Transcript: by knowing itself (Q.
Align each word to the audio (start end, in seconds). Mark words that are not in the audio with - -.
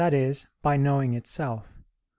by 0.63 0.77
knowing 0.77 1.13
itself 1.13 1.75
(Q. 1.75 1.83